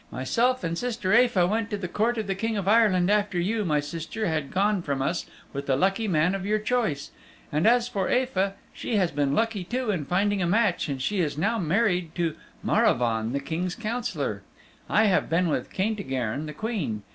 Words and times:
Myself 0.09 0.63
and 0.63 0.75
sister 0.75 1.13
Aefa 1.13 1.45
went 1.45 1.69
to 1.69 1.77
the 1.77 1.87
court 1.87 2.17
of 2.17 2.25
the 2.25 2.33
King 2.33 2.57
of 2.57 2.67
Ireland 2.67 3.11
after 3.11 3.39
you, 3.39 3.63
my 3.63 3.79
sister, 3.79 4.25
had 4.25 4.49
gone 4.49 4.81
from 4.81 4.99
us 4.99 5.27
with 5.53 5.67
the 5.67 5.75
lucky 5.75 6.07
man 6.07 6.33
of 6.33 6.43
your 6.43 6.57
choice. 6.57 7.11
And 7.51 7.67
as 7.67 7.87
for 7.87 8.09
Aefa, 8.09 8.53
she 8.73 8.95
has 8.95 9.11
been 9.11 9.35
lucky 9.35 9.63
too 9.63 9.91
in 9.91 10.05
finding 10.05 10.41
a 10.41 10.47
match 10.47 10.89
and 10.89 10.99
she 10.99 11.19
is 11.19 11.37
now 11.37 11.59
married 11.59 12.15
to 12.15 12.33
Maravaun 12.65 13.31
the 13.31 13.39
King's 13.39 13.75
Councillor. 13.75 14.41
I 14.89 15.03
have 15.03 15.29
been 15.29 15.49
with 15.49 15.71
Caintigern 15.71 16.47
the 16.47 16.53
Queen. 16.53 17.03